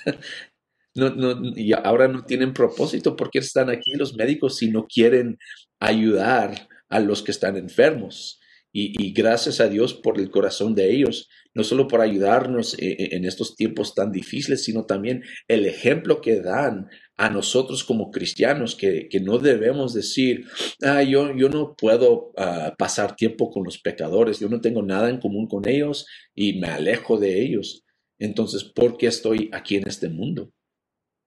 no, 0.95 1.09
no, 1.09 1.51
y 1.55 1.73
ahora 1.73 2.07
no 2.07 2.23
tienen 2.23 2.53
propósito 2.53 3.15
porque 3.15 3.39
están 3.39 3.69
aquí 3.69 3.91
los 3.95 4.15
médicos 4.15 4.57
si 4.57 4.69
no 4.69 4.85
quieren 4.87 5.37
ayudar 5.79 6.67
a 6.89 6.99
los 6.99 7.23
que 7.23 7.31
están 7.31 7.57
enfermos. 7.57 8.39
Y, 8.79 9.11
gracias 9.11 9.59
a 9.59 9.69
Dios 9.69 9.95
por 9.95 10.19
el 10.19 10.29
corazón 10.29 10.75
de 10.75 10.93
ellos, 10.93 11.29
no 11.55 11.63
solo 11.63 11.87
por 11.87 11.99
ayudarnos 11.99 12.75
en, 12.77 12.95
en 13.15 13.25
estos 13.25 13.55
tiempos 13.55 13.95
tan 13.95 14.11
difíciles, 14.11 14.63
sino 14.63 14.85
también 14.85 15.23
el 15.47 15.65
ejemplo 15.65 16.21
que 16.21 16.41
dan 16.41 16.87
a 17.15 17.31
nosotros 17.31 17.83
como 17.83 18.11
cristianos 18.11 18.75
que, 18.75 19.09
que 19.09 19.19
no 19.19 19.39
debemos 19.39 19.95
decir, 19.95 20.45
ah, 20.83 21.01
yo, 21.01 21.35
yo 21.35 21.49
no 21.49 21.75
puedo 21.75 22.31
ah, 22.37 22.75
pasar 22.77 23.15
tiempo 23.15 23.49
con 23.49 23.63
los 23.63 23.79
pecadores, 23.79 24.39
yo 24.39 24.47
no 24.47 24.61
tengo 24.61 24.83
nada 24.83 25.09
en 25.09 25.19
común 25.19 25.47
con 25.47 25.67
ellos 25.67 26.05
y 26.35 26.59
me 26.59 26.67
alejo 26.67 27.17
de 27.17 27.41
ellos. 27.41 27.83
Entonces, 28.19 28.63
¿por 28.63 28.97
qué 28.97 29.07
estoy 29.07 29.49
aquí 29.53 29.77
en 29.77 29.87
este 29.87 30.09
mundo? 30.09 30.51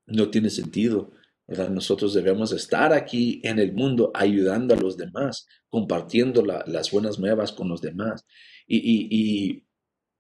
No 0.07 0.31
tiene 0.31 0.51
sentido. 0.51 1.11
¿Verdad? 1.51 1.69
Nosotros 1.69 2.15
debemos 2.15 2.53
estar 2.53 2.95
aquí 2.95 3.43
en 3.45 3.59
el 3.59 3.75
mundo 3.75 4.11
ayudando 4.15 4.73
a 4.73 4.79
los 4.79 4.97
demás, 4.97 5.47
compartiendo 5.69 6.43
las 6.45 6.91
buenas 6.91 7.19
nuevas 7.19 7.53
con 7.53 7.69
los 7.69 7.83
demás. 7.83 8.25
Y, 8.67 8.79
y, 8.79 9.09
y 9.11 9.67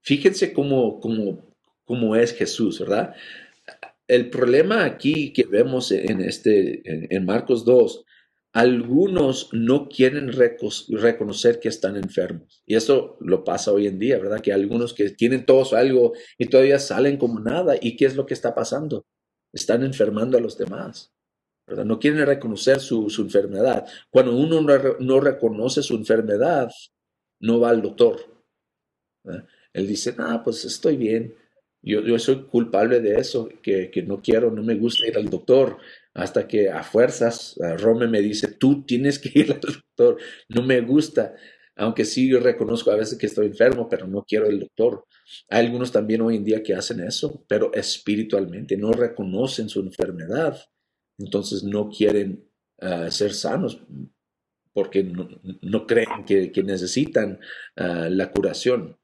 fíjense 0.02 0.52
cómo, 0.52 1.00
cómo, 1.00 1.56
cómo 1.84 2.14
es 2.16 2.34
Jesús, 2.34 2.80
¿verdad? 2.80 3.14
el 4.10 4.28
problema 4.28 4.84
aquí 4.84 5.32
que 5.32 5.44
vemos 5.44 5.92
en, 5.92 6.20
este, 6.20 6.82
en, 7.14 7.25
Marcos 7.25 7.64
2, 7.64 8.04
algunos 8.52 9.50
no 9.52 9.88
quieren 9.88 10.32
reconocer 10.32 11.60
que 11.60 11.68
están 11.68 11.96
enfermos. 11.96 12.64
Y 12.66 12.75
eso 12.75 13.16
lo 13.20 13.44
pasa 13.44 13.70
hoy 13.70 13.87
en 13.87 14.00
día, 14.00 14.18
¿verdad? 14.18 14.40
Que 14.40 14.52
algunos 14.52 14.94
que 14.94 15.10
tienen 15.10 15.46
todos 15.46 15.72
algo 15.72 16.12
y 16.38 16.46
todavía 16.46 16.80
salen 16.80 17.18
como 17.18 17.38
nada. 17.38 17.76
¿Y 17.80 17.96
qué 17.96 18.06
es 18.06 18.16
lo 18.16 18.26
que 18.26 18.34
está 18.34 18.52
pasando? 18.52 19.06
Están 19.52 19.84
enfermando 19.84 20.37
a 20.37 20.40
los 20.40 20.58
demás. 20.58 21.12
¿Verdad? 21.70 21.84
No 21.84 21.98
quieren 21.98 22.26
reconocer 22.26 22.80
su, 22.80 23.06
enfermedad. 23.18 23.86
Cuando 24.10 24.36
uno 24.36 24.60
no, 24.60 25.20
reconoce 25.20 25.82
su 25.82 25.94
enfermedad, 25.94 26.70
no 27.40 27.60
va 27.60 27.70
al 27.70 27.80
doctor. 27.80 28.18
Él 29.72 29.86
dice, 29.86 30.14
ah, 30.18 30.42
pues 30.44 30.64
estoy 30.64 30.96
bien. 30.96 31.34
Yo, 31.82 32.00
yo 32.02 32.18
soy 32.18 32.42
culpable 32.42 33.00
de 33.00 33.18
eso, 33.18 33.48
que, 33.62 33.90
que, 33.90 34.02
no 34.02 34.20
quiero, 34.20 34.50
no 34.50 34.62
me 34.62 34.74
gusta 34.74 35.06
ir 35.06 35.16
al 35.16 35.30
doctor, 35.30 35.78
hasta 36.12 36.46
que 36.46 36.68
a 36.68 36.82
fuerzas 36.82 37.56
Rome 37.78 38.06
me 38.06 38.20
dice, 38.20 38.48
tú 38.48 38.84
tienes 38.84 39.18
que 39.18 39.30
ir 39.38 39.52
al 39.52 39.60
doctor, 39.60 40.18
no 40.48 40.62
me 40.62 40.80
gusta, 40.82 41.34
aunque 41.76 42.04
sí 42.04 42.28
yo 42.28 42.40
reconozco 42.40 42.90
a 42.90 42.96
veces 42.96 43.16
que 43.16 43.26
estoy 43.26 43.46
enfermo, 43.46 43.88
pero 43.88 44.06
no 44.06 44.24
quiero 44.28 44.46
el 44.46 44.60
doctor. 44.60 45.06
Hay 45.48 45.64
algunos 45.64 45.92
también 45.92 46.20
hoy 46.20 46.36
en 46.36 46.44
día 46.44 46.62
que 46.62 46.74
hacen 46.74 47.00
eso, 47.00 47.44
pero 47.48 47.72
espiritualmente 47.72 48.76
no 48.76 48.92
reconocen 48.92 49.70
su 49.70 49.80
enfermedad, 49.80 50.58
entonces 51.20 51.62
no 51.62 51.90
quieren 51.90 52.44
ah, 52.80 53.10
ser 53.10 53.34
sanos 53.34 53.80
porque 54.72 55.02
no, 55.04 55.86
creen 55.86 56.24
que, 56.26 56.62
necesitan 56.62 57.38
ah, 57.76 58.08
la 58.10 58.30
curación. 58.30 58.96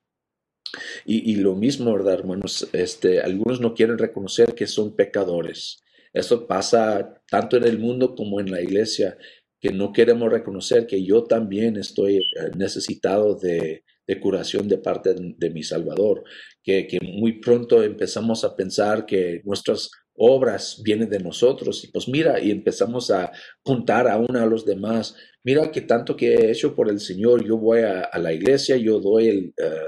Y, 1.04 1.37
lo 1.37 1.54
mismo, 1.54 1.92
¿verdad, 1.92 2.14
hermanos? 2.14 2.68
Este, 2.73 3.20
algunos 3.20 3.61
no 3.61 3.73
quieren 3.75 3.99
reconocer 3.99 4.54
que 4.54 4.66
son 4.66 4.96
pecadores. 4.96 5.82
Eso 6.12 6.46
pasa 6.46 7.23
tanto 7.30 7.56
en 7.56 7.64
el 7.64 7.78
mundo 7.78 8.14
como 8.14 8.40
en 8.40 8.50
la 8.50 8.61
iglesia, 8.61 9.16
que 9.61 9.70
no 9.70 9.92
queremos 9.92 10.30
reconocer 10.30 10.87
que 10.87 11.04
yo 11.04 11.25
también 11.25 11.76
estoy 11.76 12.16
eh, 12.16 12.23
necesitado 12.56 13.37
de, 13.37 13.85
curación 14.20 14.68
de 14.68 14.78
parte 14.78 15.14
de, 15.14 15.50
mi 15.50 15.62
Salvador, 15.62 16.25
que, 16.62 16.87
que, 16.87 17.00
muy 17.00 17.40
pronto 17.40 17.82
empezamos 17.82 18.44
a 18.44 18.54
pensar 18.54 19.06
que 19.06 19.40
nuestras 19.44 19.90
obras 20.18 20.80
vienen 20.85 21.08
de 21.08 21.20
nosotros. 21.20 21.85
Y 21.85 21.88
pues 21.88 22.08
mira, 22.08 22.40
y 22.40 22.50
empezamos 22.50 23.11
a 23.11 23.32
contar 23.62 24.08
aún 24.08 24.37
a 24.37 24.46
los 24.46 24.64
demás, 24.64 25.16
mira 25.44 25.70
que 25.70 25.82
tanto 25.82 26.16
que 26.16 26.35
he 26.35 26.50
hecho 26.50 26.75
por 26.75 26.88
el 26.88 27.00
Señor, 27.00 27.44
yo 27.44 27.56
voy 27.58 27.80
a, 27.80 28.11
la 28.18 28.32
iglesia, 28.32 28.76
yo 28.76 29.00
doy 29.00 29.28
el... 29.28 29.54
Eh, 29.58 29.87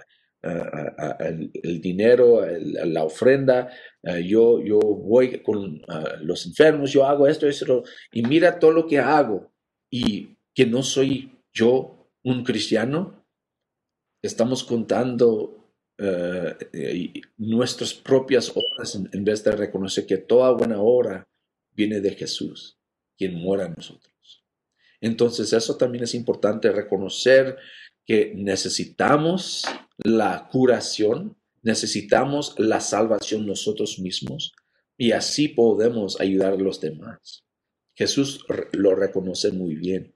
el, 1.20 1.80
dinero, 1.80 2.46
la 2.46 3.02
ofrenda, 3.02 3.70
yo, 4.24 4.62
yo 4.62 4.78
voy 4.78 5.42
con 5.42 5.82
los 6.20 6.46
enfermos, 6.46 6.92
yo 6.92 7.04
hago 7.04 7.26
esto, 7.26 7.48
esto, 7.48 7.82
y 8.12 8.22
mira 8.22 8.60
todo 8.60 8.70
lo 8.70 8.86
que 8.86 9.00
hago. 9.00 9.52
Y 9.90 10.36
que 10.54 10.64
no 10.64 10.82
soy 10.82 11.32
yo 11.52 12.10
un 12.22 12.44
cristiano, 12.44 13.24
estamos 14.22 14.64
contando 14.64 15.57
eh, 16.00 17.12
nuestras 17.38 17.92
propias 17.92 18.50
obras 18.50 18.94
en, 18.94 19.24
vez 19.24 19.42
de 19.42 19.50
reconocer 19.52 20.06
que 20.06 20.18
toda 20.18 20.52
buena 20.52 20.80
obra 20.80 21.28
viene 21.72 22.00
de 22.00 22.14
Jesús, 22.14 22.78
quien 23.16 23.34
muera 23.34 23.66
en 23.66 23.74
nosotros. 23.74 24.44
Entonces 25.00 25.52
eso 25.52 25.76
también 25.76 26.04
es 26.04 26.14
importante, 26.14 26.70
reconocer 26.70 27.56
que 28.06 28.32
necesitamos 28.34 29.64
la 29.98 30.48
curación, 30.50 31.36
necesitamos 31.62 32.54
la 32.58 32.80
salvación 32.80 33.46
nosotros 33.46 33.98
mismos 33.98 34.52
y 34.96 35.12
así 35.12 35.48
podemos 35.48 36.20
ayudar 36.20 36.54
a 36.54 36.56
los 36.56 36.80
demás. 36.80 37.44
Jesús 37.94 38.44
lo 38.72 38.94
reconoce 38.94 39.50
muy 39.50 39.74
bien. 39.74 40.14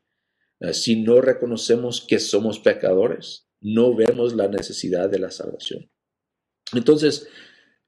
Eh, 0.60 0.74
si 0.74 1.02
no 1.02 1.20
reconocemos 1.20 2.00
que 2.00 2.20
somos 2.20 2.60
pecadores, 2.60 3.48
no 3.62 3.94
vemos 3.94 4.34
la 4.34 4.48
necesidad 4.48 5.08
de 5.08 5.18
la 5.18 5.30
salvación. 5.30 5.90
Entonces, 6.74 7.28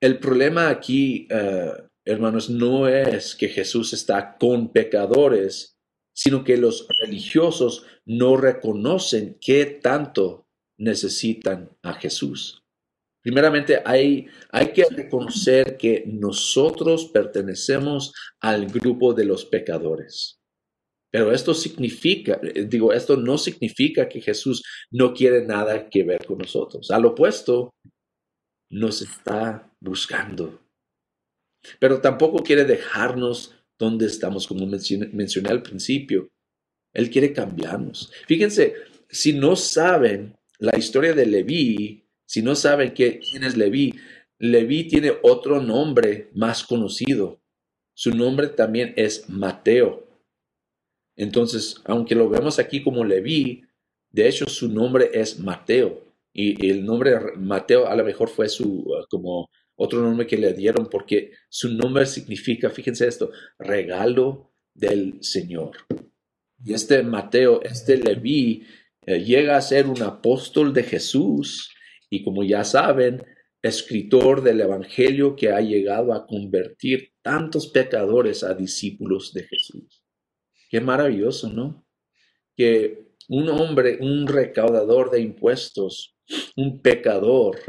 el 0.00 0.18
problema 0.18 0.68
aquí, 0.68 1.26
eh, 1.30 1.72
hermanos, 2.04 2.50
no 2.50 2.88
es 2.88 3.34
que 3.34 3.48
Jesús 3.48 3.92
está 3.92 4.36
con 4.38 4.72
pecadores, 4.72 5.78
sino 6.14 6.44
que 6.44 6.56
los 6.56 6.86
religiosos 7.00 7.84
no 8.04 8.36
reconocen 8.36 9.36
qué 9.40 9.66
tanto 9.66 10.46
necesitan 10.78 11.70
a 11.82 11.94
Jesús. 11.94 12.62
Primeramente, 13.22 13.80
hay, 13.84 14.26
hay 14.50 14.72
que 14.72 14.84
reconocer 14.84 15.78
que 15.78 16.04
nosotros 16.06 17.06
pertenecemos 17.06 18.12
al 18.40 18.66
grupo 18.66 19.14
de 19.14 19.24
los 19.24 19.46
pecadores. 19.46 20.38
Pero 21.14 21.30
esto 21.30 21.54
significa, 21.54 22.40
digo, 22.66 22.92
esto 22.92 23.16
no 23.16 23.38
significa 23.38 24.08
que 24.08 24.20
Jesús 24.20 24.64
no 24.90 25.14
quiere 25.14 25.46
nada 25.46 25.88
que 25.88 26.02
ver 26.02 26.26
con 26.26 26.38
nosotros. 26.38 26.90
Al 26.90 27.04
opuesto, 27.04 27.70
nos 28.68 29.00
está 29.00 29.72
buscando. 29.78 30.60
Pero 31.78 32.00
tampoco 32.00 32.42
quiere 32.42 32.64
dejarnos 32.64 33.54
donde 33.78 34.06
estamos, 34.06 34.48
como 34.48 34.66
mencioné, 34.66 35.50
al 35.50 35.62
principio. 35.62 36.30
Él 36.92 37.08
quiere 37.10 37.32
cambiarnos. 37.32 38.10
Fíjense, 38.26 38.74
si 39.08 39.34
no 39.34 39.54
saben 39.54 40.34
la 40.58 40.76
historia 40.76 41.12
de 41.12 41.26
Leví, 41.26 42.08
si 42.26 42.42
no 42.42 42.56
saben 42.56 42.90
quién 42.90 43.44
es 43.44 43.56
Leví, 43.56 43.94
Leví 44.40 44.88
tiene 44.88 45.12
otro 45.22 45.62
nombre 45.62 46.30
más 46.34 46.64
conocido. 46.64 47.40
Su 47.96 48.10
nombre 48.10 48.48
también 48.48 48.94
es 48.96 49.28
Mateo. 49.28 50.03
Entonces, 51.16 51.76
aunque 51.84 52.14
lo 52.14 52.28
vemos 52.28 52.58
aquí 52.58 52.82
como 52.82 53.04
Leví, 53.04 53.62
de 54.10 54.28
hecho 54.28 54.46
su 54.48 54.68
nombre 54.68 55.10
es 55.12 55.38
Mateo. 55.38 56.04
Y 56.32 56.68
el 56.68 56.84
nombre 56.84 57.14
Mateo 57.36 57.86
a 57.86 57.94
lo 57.94 58.04
mejor 58.04 58.28
fue 58.28 58.48
su 58.48 58.84
como 59.08 59.48
otro 59.76 60.00
nombre 60.00 60.26
que 60.26 60.36
le 60.36 60.52
dieron 60.52 60.88
porque 60.90 61.32
su 61.48 61.72
nombre 61.72 62.06
significa, 62.06 62.70
fíjense 62.70 63.06
esto, 63.06 63.30
regalo 63.58 64.52
del 64.72 65.22
Señor. 65.22 65.72
Y 66.64 66.72
este 66.72 67.02
Mateo, 67.02 67.62
este 67.62 67.96
Leví, 67.96 68.66
eh, 69.06 69.22
llega 69.22 69.56
a 69.56 69.62
ser 69.62 69.86
un 69.86 70.02
apóstol 70.02 70.72
de 70.72 70.82
Jesús 70.82 71.70
y 72.08 72.22
como 72.22 72.42
ya 72.42 72.64
saben, 72.64 73.24
escritor 73.62 74.42
del 74.42 74.60
Evangelio 74.60 75.36
que 75.36 75.50
ha 75.50 75.60
llegado 75.60 76.12
a 76.12 76.26
convertir 76.26 77.12
tantos 77.22 77.68
pecadores 77.68 78.44
a 78.44 78.54
discípulos 78.54 79.32
de 79.32 79.44
Jesús. 79.44 80.03
Qué 80.74 80.80
maravilloso, 80.80 81.48
¿no? 81.50 81.86
Que 82.56 83.06
un 83.28 83.48
hombre, 83.48 83.98
un 84.00 84.26
recaudador 84.26 85.08
de 85.12 85.20
impuestos, 85.20 86.16
un 86.56 86.82
pecador, 86.82 87.60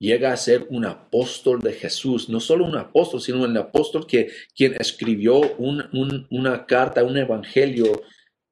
llega 0.00 0.32
a 0.32 0.36
ser 0.36 0.66
un 0.68 0.84
apóstol 0.84 1.60
de 1.60 1.72
Jesús, 1.72 2.28
no 2.28 2.40
solo 2.40 2.64
un 2.64 2.76
apóstol, 2.76 3.20
sino 3.20 3.44
un 3.44 3.56
apóstol 3.56 4.08
que 4.08 4.32
quien 4.56 4.74
escribió 4.80 5.40
una 5.56 6.66
carta, 6.66 7.04
un 7.04 7.16
evangelio 7.16 8.02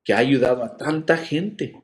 que 0.05 0.13
ha 0.13 0.19
ayudado 0.19 0.63
a 0.63 0.77
tanta 0.77 1.17
gente. 1.17 1.83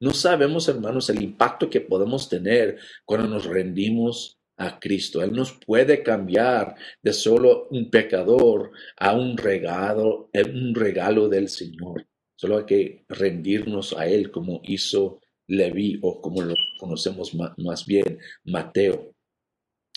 No 0.00 0.14
sabemos, 0.14 0.66
hermanos, 0.66 1.10
el 1.10 1.22
impacto 1.22 1.70
que 1.70 1.80
podemos 1.80 2.28
tener 2.28 2.80
cuando 3.04 3.28
nos 3.28 3.44
rendimos 3.44 4.35
a 4.56 4.78
Cristo. 4.78 5.22
Él 5.22 5.32
nos 5.32 5.52
puede 5.52 6.02
cambiar 6.02 6.76
de 7.02 7.12
solo 7.12 7.68
un 7.70 7.90
pecador 7.90 8.72
a 8.96 9.14
un 9.14 9.36
regalo, 9.36 10.30
un 10.32 10.74
regalo 10.74 11.28
del 11.28 11.48
Señor. 11.48 12.06
Solo 12.36 12.58
hay 12.58 12.64
que 12.66 13.04
rendirnos 13.08 13.92
a 13.96 14.06
Él 14.06 14.30
como 14.30 14.60
hizo 14.64 15.20
Leví 15.48 15.98
o 16.02 16.20
como 16.20 16.42
lo 16.42 16.54
conocemos 16.78 17.32
más 17.34 17.86
bien, 17.86 18.18
Mateo. 18.44 19.14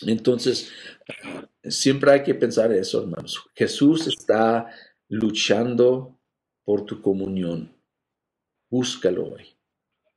Entonces, 0.06 0.70
siempre 1.64 2.12
hay 2.12 2.22
que 2.22 2.34
pensar 2.34 2.72
eso, 2.72 3.02
hermanos. 3.02 3.44
Jesús 3.54 4.06
está 4.06 4.68
luchando 5.08 6.18
por 6.64 6.84
tu 6.84 7.02
comunión. 7.02 7.74
Búscalo 8.70 9.24
hoy. 9.34 9.56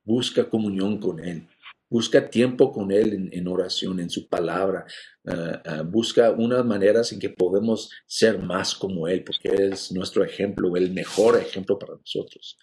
Busca 0.04 0.48
comunión 0.48 0.98
con 0.98 1.18
Él. 1.18 1.48
Busca 1.94 2.28
tiempo 2.28 2.72
con 2.72 2.90
Él 2.90 3.30
en, 3.30 3.46
oración, 3.46 4.00
en 4.00 4.10
su 4.10 4.28
palabra. 4.28 4.84
Ah, 5.24 5.62
ah, 5.64 5.82
busca 5.82 6.32
unas 6.32 6.64
maneras 6.64 7.12
en 7.12 7.20
que 7.20 7.30
podemos 7.30 7.88
ser 8.04 8.40
más 8.40 8.74
como 8.74 9.06
Él, 9.06 9.22
porque 9.22 9.48
es 9.48 9.92
nuestro 9.92 10.24
ejemplo, 10.24 10.76
el 10.76 10.92
mejor 10.92 11.38
ejemplo 11.38 11.78
para 11.78 11.94
nosotros. 11.94 12.58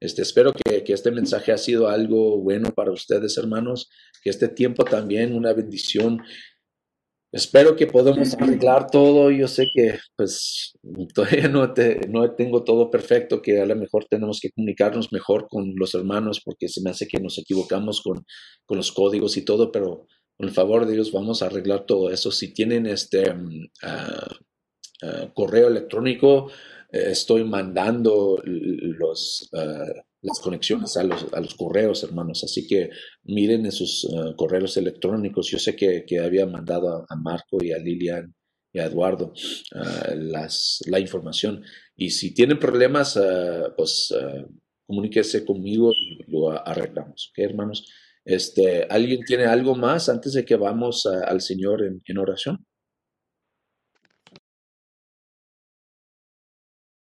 Este, 0.00 0.22
espero 0.22 0.54
que, 0.54 0.82
que, 0.82 0.94
este 0.94 1.10
mensaje 1.10 1.52
ha 1.52 1.58
sido 1.58 1.88
algo 1.88 2.38
bueno 2.38 2.72
para 2.74 2.90
ustedes, 2.90 3.36
hermanos, 3.36 3.90
que 4.22 4.30
este 4.30 4.48
tiempo 4.48 4.82
también 4.86 5.34
una 5.34 5.52
bendición 5.52 6.22
Espero 7.32 7.76
que 7.76 7.86
podamos 7.86 8.34
arreglar 8.34 8.90
todo. 8.90 9.30
Yo 9.30 9.46
sé 9.46 9.68
que 9.72 9.98
pues 10.16 10.72
todavía 11.14 11.48
no, 11.48 11.72
no 12.08 12.34
tengo 12.34 12.64
todo 12.64 12.90
perfecto, 12.90 13.40
que 13.40 13.60
a 13.60 13.66
lo 13.66 13.76
mejor 13.76 14.06
tenemos 14.06 14.40
que 14.40 14.50
comunicarnos 14.50 15.12
mejor 15.12 15.46
con 15.48 15.74
los 15.76 15.94
hermanos 15.94 16.40
porque 16.44 16.68
se 16.68 16.82
me 16.82 16.90
hace 16.90 17.06
que 17.06 17.20
nos 17.20 17.38
equivocamos 17.38 18.02
con, 18.02 18.24
con 18.66 18.76
los 18.76 18.90
códigos 18.90 19.36
y 19.36 19.44
todo, 19.44 19.70
pero 19.70 20.06
con 20.36 20.48
el 20.48 20.54
favor 20.54 20.86
de 20.86 20.94
Dios 20.94 21.12
vamos 21.12 21.42
a 21.42 21.46
arreglar 21.46 21.86
todo 21.86 22.10
eso. 22.10 22.32
Si 22.32 22.52
tienen 22.52 22.86
este 22.86 23.32
ah, 23.82 24.28
ah, 25.02 25.30
correo 25.32 25.68
electrónico, 25.68 26.50
eh, 26.90 27.10
estoy 27.10 27.44
mandando 27.44 28.42
los... 28.44 29.48
Las 30.22 30.40
conexiones 30.40 30.96
a 30.96 31.04
los, 31.04 31.32
a 31.32 31.40
los 31.40 31.54
correos, 31.54 32.02
hermanos. 32.02 32.44
Así 32.44 32.66
que 32.66 32.90
miren 33.24 33.64
en 33.64 33.72
sus 33.72 34.04
eh, 34.04 34.34
correos 34.36 34.76
electrónicos. 34.76 35.48
Yo 35.48 35.58
sé 35.58 35.74
que, 35.74 36.04
que 36.06 36.18
había 36.20 36.46
mandado 36.46 37.06
a, 37.08 37.16
Marco 37.16 37.58
y 37.62 37.72
a 37.72 37.78
Lilian 37.78 38.34
y 38.72 38.78
a 38.80 38.84
Eduardo 38.84 39.32
uh, 39.74 40.14
las, 40.14 40.80
la 40.86 41.00
información. 41.00 41.62
Y 41.96 42.10
si 42.10 42.34
tienen 42.34 42.58
problemas, 42.58 43.16
uh, 43.16 43.72
pues 43.76 44.14
comuníquese 44.86 45.44
conmigo 45.44 45.92
y 45.92 46.30
lo 46.30 46.50
arreglamos. 46.50 47.32
¿Ok, 47.32 47.38
hermanos? 47.38 47.86
Este, 48.24 48.84
¿Alguien 48.84 49.20
tiene 49.24 49.44
algo 49.44 49.74
más 49.74 50.08
antes 50.08 50.34
de 50.34 50.44
que 50.44 50.56
vamos 50.56 51.06
al 51.06 51.40
Señor 51.40 51.82
en, 51.82 52.02
en 52.04 52.18
oración? 52.18 52.66